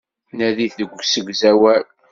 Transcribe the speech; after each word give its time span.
Nadit 0.37 0.73
deg 0.79 0.91
usegzawal. 0.97 1.83